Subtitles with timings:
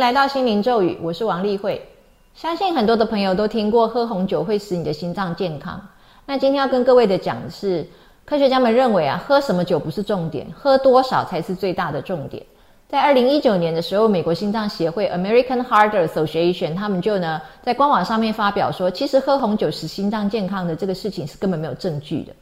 [0.00, 1.86] 来到心灵咒语，我是王丽慧。
[2.34, 5.78] 相信很多的朋友都听过，喝红酒会使你的心脏健康。
[6.24, 7.86] 那今天要跟各位的讲的是，
[8.24, 12.42] 科学家们认为啊，喝什么酒不是重点，喝多少才是最大的重点。
[12.88, 22.32] 在二零一九年的时候，美国心脏协会 （American Heart Association） 他们就呢在官网上面发表说，其实喝红酒使心脏健康的这个事情是根本没有证据的。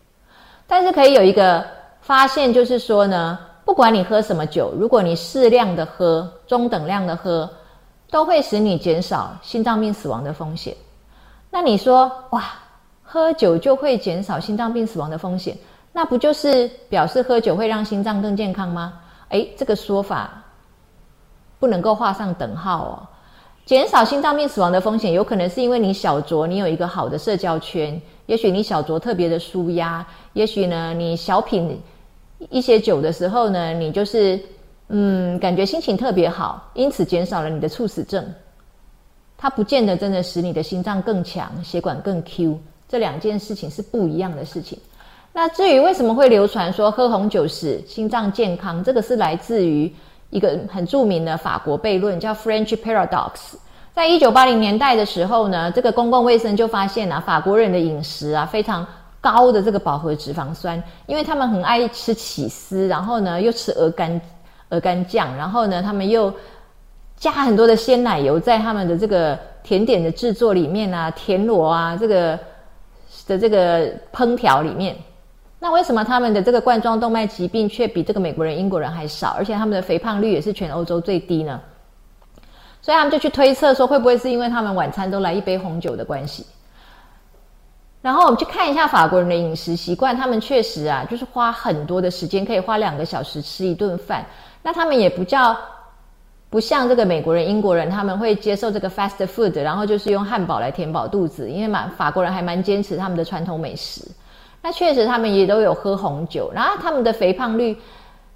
[0.68, 1.66] 但是可以有一个
[2.02, 3.36] 发现，就是说呢。
[3.68, 7.48] 不管你喝什么酒，如果你适量的喝、中等量的喝，
[8.10, 10.74] 都会使你减少心脏病死亡的风险。
[11.50, 12.44] 那你说，哇，
[13.02, 15.54] 喝酒就会减少心脏病死亡的风险？
[15.92, 18.94] 那不就是表示喝酒会让心脏更健康吗？
[19.28, 20.42] 诶，这个说法
[21.58, 22.92] 不能够画上等号哦。
[23.66, 31.78] 减少心脏病死亡的风险，有可能是因为你小酌，你有一个好的社交圈，也许你小酌特别的舒压，也许呢，你小品。
[32.50, 34.38] 一些酒的时候呢，你就是
[34.88, 38.24] 嗯，感觉心情特别好，因此减少了你的猝死症。
[39.36, 44.78] 它不见得真的使你的心脏更强，血管更 Q，这两件事情是不一样的事情。
[45.32, 49.92] 那至于为什么会流传说喝红酒使心脏健康，这个是来自于
[50.30, 53.54] 一个很著名的法国悖论，叫 French Paradox。
[53.94, 58.86] 在一九八零年代的时候呢，这个公共卫生就发现啊，法国人的饮食啊非常。
[59.20, 64.20] 高的这个饱和脂肪酸，因为他们很爱吃起司，然后呢又吃鹅肝
[64.68, 66.32] 鹅肝酱，然后呢他们又
[67.16, 72.38] 加很多的鲜奶油在他们的这个甜点的制作里面啊，田螺啊这个
[73.26, 74.96] 的这个烹调里面，
[75.58, 81.60] 那为什么他们的这个冠状动脉疾病却比这个美国人、英国人还少，而且他们的肥胖率也是全欧洲最低呢？
[82.80, 86.46] 所以他们就去推测说，会不会是因为他们晚餐都来一杯红酒的关系？
[88.00, 94.24] 然后我们去看一下法国人的饮食习惯，他们确实啊，就是花很多的时间，可以花两个小时吃一顿饭。
[94.62, 95.56] 那他们也不叫
[96.48, 101.50] 不像这个美国人、英国人，他们会接受这个 fast food，然后就是用汉堡来填饱肚子。
[101.50, 104.02] 因为蛮法国人还蛮坚持他们的传统美食。
[104.62, 107.76] 那确实他们也都有喝红酒，然后他们的肥胖率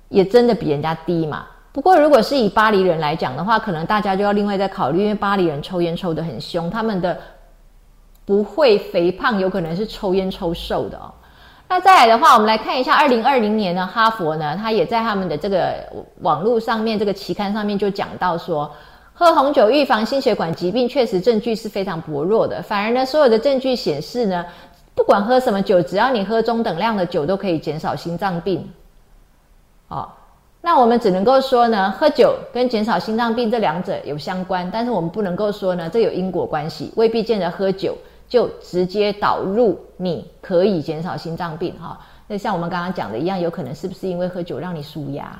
[0.09, 1.47] 也真的比人家低嘛。
[1.71, 7.17] 不过如果是以巴黎人来讲的话，可能大家就要另外再考虑，因为巴黎人抽烟抽得很凶，他们的。
[8.25, 11.13] 不会肥胖，有可能是抽烟抽瘦的哦。
[11.69, 15.75] 那再来的话，我们来看一下，二零二零年呢，哈佛呢，他也在他们的这个
[16.21, 18.71] 网络上面，这个期刊上面就讲到说，
[19.15, 22.61] 喝红酒预防心血管疾病，确实证据是非常薄弱的。
[22.61, 24.45] 反而呢，所有的证据显示呢，
[24.95, 28.69] 不管喝什么酒，只要你喝中等量的酒，都可以减少心脏病。
[29.89, 30.07] 哦，
[30.61, 37.97] 那我们只能够说呢，喝酒跟减少心脏病这两者有相关，但是我们不能够说呢，这有因果关系，未必见得喝酒。
[38.33, 42.01] 就直接导入，你可以减少心脏病哈。
[42.27, 45.39] 那像我们刚刚讲的一样，有可能是不是因为喝酒让你舒压？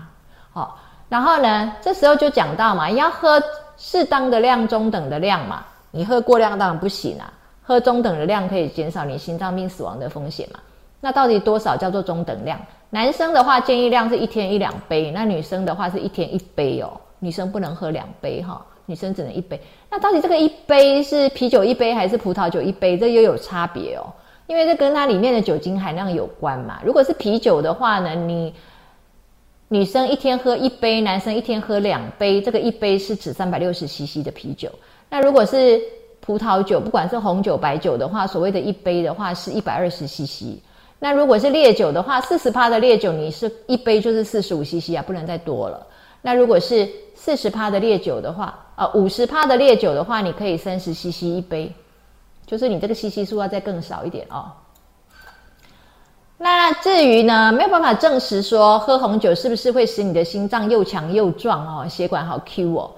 [0.53, 3.43] 好，然后呢，这时候就讲到嘛，要喝
[3.79, 5.65] 适当的量、中等的量嘛。
[5.91, 7.33] 你喝过量当然不行啊，
[7.63, 10.61] 喝中等的量可以减少你心脏病死亡的风险嘛。
[11.01, 12.61] 那到底多少叫做中等量？
[12.91, 16.93] 男生的话建议量是一天一两杯，那女生的话是一天一杯哦。
[17.21, 18.61] 女生不能喝两杯哈。
[18.87, 19.61] 女生只能一杯，
[19.91, 22.99] 那到底这个一杯是啤酒一杯还是葡萄酒一杯？
[22.99, 24.13] 这又有差别哦，
[24.47, 26.81] 因为这跟它里面的酒精含量有关嘛。
[26.85, 28.53] 如果是啤酒的话呢，你
[29.69, 34.69] 女生一天喝一杯，男生一天喝两杯，这个一杯是指三百六十 CC 的啤酒。
[35.09, 35.81] 那如果是
[36.21, 40.59] 葡萄酒，不管是红酒、白酒的话，所谓的一杯的话是一百二十 CC。
[40.99, 45.87] 那如果是烈酒的话，四十帕的烈酒，你是一杯就是四十五 CC 啊，不能再多了。
[46.23, 51.73] 那如果是四十趴的烈酒的话，呃，五十趴的烈酒的话，你可以三十 CC 一杯，
[52.47, 54.51] 就是你这个 CC 数要再更少一点哦。
[56.39, 62.91] 那至于呢，没有办法证实说喝红酒是不是会使你的心脏又强又壮哦，血管好 Q 哦。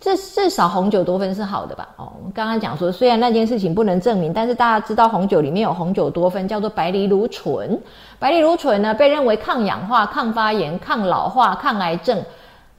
[0.00, 1.88] 至至少红酒多酚是好的吧？
[1.96, 7.80] 哦，我们刚刚讲说，虽然那件事情不能证明，但是大家知道红酒里面有红酒多酚，叫做白藜芦醇。
[8.18, 12.22] 白藜芦醇呢，被认为抗氧化、抗发炎、抗老化、抗癌症。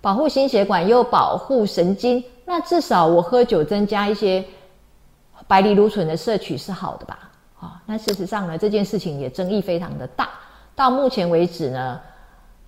[0.01, 4.43] 保护心血管又保护神经，那至少我喝酒增加一些
[5.47, 7.29] 白藜芦醇的摄取是好的吧？
[7.59, 10.29] 啊，那事实上呢，这件事情也争议非常的大。
[10.75, 11.99] 到目前为止呢，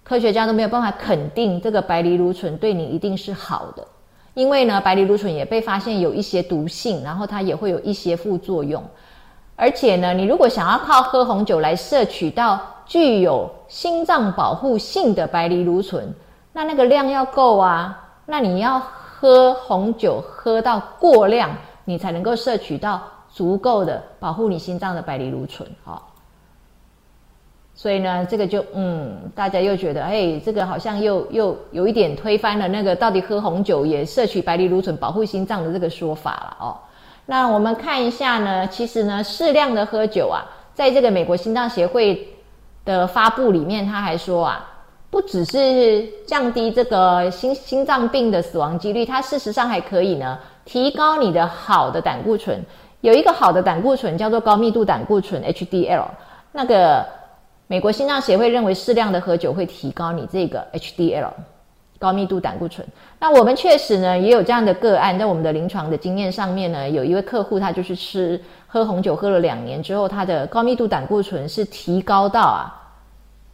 [0.03, 3.87] 科学家都没有办法肯定这个白藜芦醇对你一定是好的，
[4.33, 8.83] 因为呢，白藜芦醇也被发现有一些毒性，然后它也会有一些副作用。
[9.55, 16.13] 而且呢，你如果想要靠喝红酒来摄取到具有心脏保护性的白藜芦醇，
[16.53, 21.49] 那那个量要够啊，那你要喝红酒喝到过量，
[21.85, 25.67] 你才能够摄取到足够的保护你心脏的白藜芦醇。
[25.83, 26.11] 好，
[27.73, 36.77] 所以呢，这个就嗯，大家又觉得，哎，这个好像又又有一点推翻了那个到底喝红酒也摄取白藜芦醇保护心脏的这个说法了哦。
[37.25, 40.43] 那我们看一下呢，其实呢，适量的喝酒啊，
[40.73, 42.27] 在这个美国心脏协会
[42.83, 44.70] 的发布里面，他还说啊，
[45.11, 52.59] 不只是降低这个心心脏病的死亡几率，它事实上还可以呢，提高你的好的胆固醇。
[53.01, 56.05] 有一个好的胆固醇叫做高密度胆固醇 HDL，
[56.51, 57.05] 那个。
[57.67, 61.29] 美国心脏协会认为适量的喝酒会提高你这个 HDL
[61.97, 62.85] 高密度胆固醇。
[63.17, 68.37] 那我们确实呢也有这样的个案，在我们的临床的经验上面呢，有一位客户他就是吃
[68.67, 72.67] 喝红酒喝了两年之后，他的高密度胆固醇是提高到啊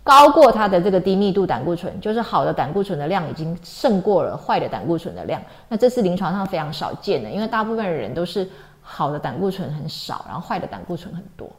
[0.08, 5.42] 高过它的这个低密度胆固醇，就是好的胆固醇的量已经胜过了坏的胆固醇的量。
[5.68, 8.50] 那这是临床上非常少见的，因为大部分的人都是
[8.82, 11.50] 好的胆固醇很少，然后坏的胆固醇很多。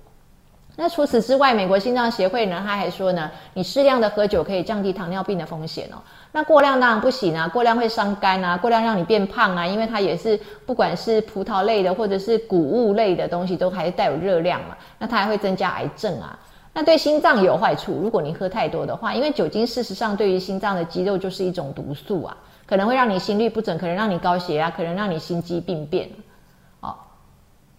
[0.76, 5.98] 那除此之外，美国心脏协会呢，他还说呢，你适量的喝酒可以降低糖尿病的风险哦。
[6.30, 14.76] 那过量当然不行啊，过量会伤肝啊，过量让你变胖啊，因为它也是不管是葡萄类的或者是谷物类的东西，都还带有热量嘛。
[14.98, 16.38] 那它还会增加癌症啊。
[16.78, 22.36] 那对心脏有坏处，如果你喝太多的话，因为酒精事实上对于心脏的肌肉就是一种毒素啊，
[22.66, 26.08] 可能会让你心律不整，可能让你高血压，可能让你心肌病变。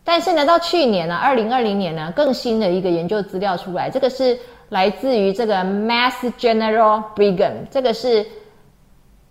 [0.03, 4.37] 但是呢，到去年呢，二零二零年呢，更新的一个研究资料出来，这个是
[4.67, 8.27] 来自于这个 Mass General Brigham，这个是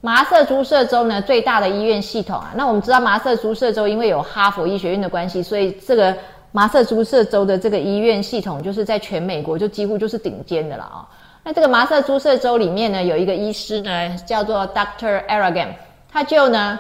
[0.01, 2.55] 麻瑟诸塞州呢最大的医院系统啊。
[2.57, 6.17] 那我们知道麻瑟诸塞州因为有哈佛医学院的关系，所以这个
[6.53, 11.09] 麻瑟诸塞州的这个医院系统就是在全美国就几乎就是顶尖的了啊。
[11.45, 15.69] 那这个麻瑟诸塞州里面呢，有一个医师呢叫做 Doctor Aragon，
[16.11, 16.79] 他就呢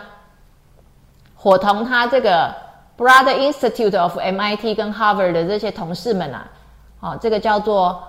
[1.34, 2.54] 伙同他这个。
[2.98, 6.50] Brother Institute of MIT 跟 Harvard 的这些同事们啊，
[6.98, 8.02] 哦，这个叫做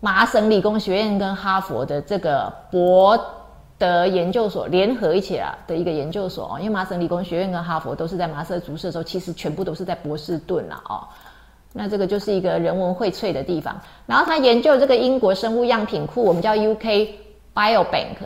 [0.00, 3.16] 麻省理工学院跟哈佛的这个博
[3.78, 11.06] 的研究所联合一起啊的一个研究所哦，因为麻省理工学院跟哈佛都是在麻瑟竹社州，其实全部都是在波士顿啦哦，
[11.72, 13.80] 那这个就是一个人文荟萃的地方。
[14.06, 17.08] 然后他研究这个英国生物样品库，我们叫 UK
[17.54, 18.16] Biobank，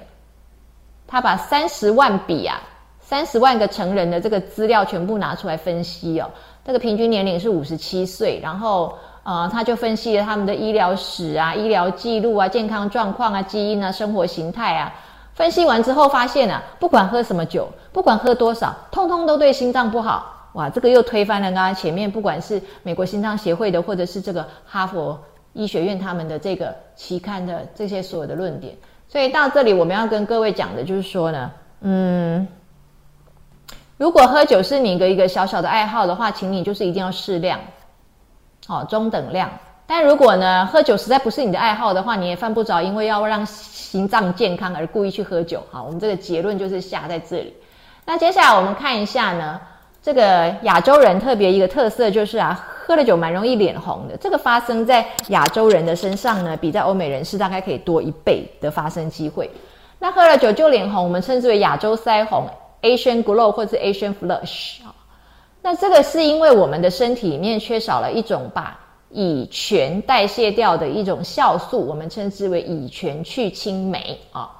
[1.06, 2.60] 他把三十万笔啊。
[3.04, 6.30] 三十万个成人的这个资料全部拿出来分析哦，
[6.64, 14.94] 这个平均年龄是五十七岁，然后呃，他就分析了他们的医疗史啊、医疗记录啊、健康状况啊、基因啊、生活形态啊。
[15.42, 20.48] 分析完之后发现啊，不管喝什么酒，不管喝多少，通通都对心脏不好。
[20.52, 25.20] 哇，这个又推翻了刚刚前面不管是美国心脏协会的，或者是这个哈佛
[25.52, 28.76] 医学院他们的这个期刊的这些所有的论点。
[29.08, 31.50] 所以到这里我们要跟各位讲的就是说呢，
[31.80, 32.46] 嗯。
[33.96, 37.58] 如果喝酒是你的一个小小的爱好的话，请你就是一定要适量，
[38.68, 39.50] 哦，中等量。
[39.94, 45.62] 但如果呢，喝酒实在不是你的爱好的话，你也犯不着因为要让心脏健康而故意去喝酒。
[45.70, 47.52] 好，我们这个结论就是下在这里。
[48.06, 49.60] 那接下来我们看一下呢，
[50.02, 54.16] 这个亚洲人特别一个特色就是啊，喝了酒蛮容易脸红的。
[54.16, 59.50] 这个发生在亚洲人的身上呢，比在欧美人士大概可以多一倍的发生机会。
[59.98, 62.48] 那喝了酒就脸红，我们称之为亚洲腮红。
[62.80, 64.78] Asian glow 或者 Asian flush，
[65.60, 68.76] 那这个是因为我们的身体里面缺少了一种把
[69.12, 74.50] 乙醛代谢掉的一种酵素，我们称之为乙醛去氢酶啊。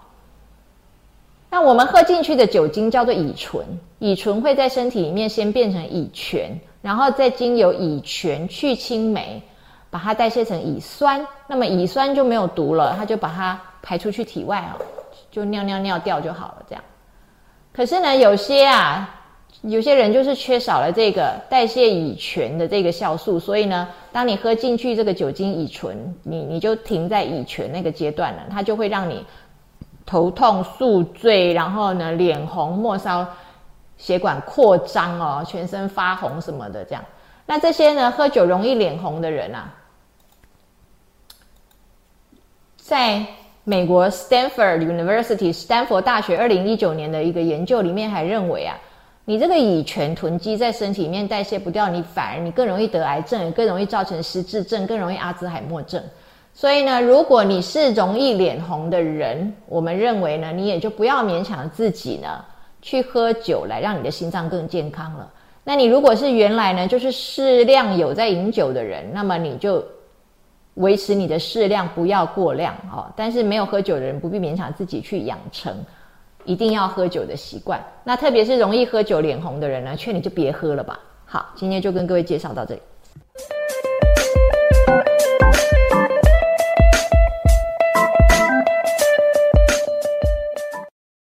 [1.51, 3.65] 那我们喝进去的酒精叫做乙醇，
[3.99, 9.43] 乙醇会在身体里面先变成乙醛，然后再经由乙醛去氢酶
[9.91, 14.79] 把它代谢成乙酸，那么乙酸就没有毒了，它就把它排出去体外啊，
[15.31, 16.83] 就尿尿尿掉就好了，这样。
[17.73, 19.22] 可是呢，有些啊，
[19.61, 29.25] 有些人就是缺少了这个代谢乙醛的这个酵素，所以呢，当你喝进去这个酒精乙醇，你你就停在乙醛那个阶段了，它就会让你
[30.05, 33.25] 头痛、宿醉，然后呢，脸红、末梢
[33.97, 37.05] 血管扩张哦，全身发红什么的这样。
[37.47, 39.73] 那这些呢，喝酒容易脸红的人啊，
[42.77, 43.25] 在。
[43.65, 48.77] 美国 Stanford University 斯坦福大学二零一九年的一个研究里面还认为啊，
[49.25, 56.03] 你这个乙醛囤积在身体里面代谢不掉，你反而你更容易得癌症，更容易造成失智症，更容易阿兹海默症。
[56.53, 62.45] 所以呢，如果你是容易脸红的人，我们认为呢，你也就不要勉强自己呢
[62.81, 65.31] 去喝酒来让你的心脏更健康了。
[65.65, 69.85] 那你如果是原来呢就是适量有在饮酒的人，那么你就。
[70.77, 73.05] 维持你的适量，不要过量哦。
[73.15, 75.71] 但是没有喝酒的人，不必勉强自己去养成
[76.45, 77.81] 一定要喝酒的习惯。
[78.05, 80.99] 那特别是容易喝酒脸红的人呢，劝你就别喝了吧。
[81.25, 82.81] 好，今天就跟各位介绍到这里。